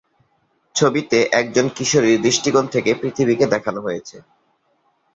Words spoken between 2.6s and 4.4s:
থেকে পৃথিবীকে দেখানো হয়েছে।